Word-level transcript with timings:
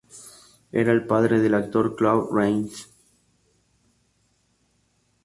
Era 0.71 0.91
el 0.93 1.05
padre 1.05 1.39
del 1.41 1.53
actor 1.53 1.95
Claude 1.95 2.29
Rains. 2.33 2.91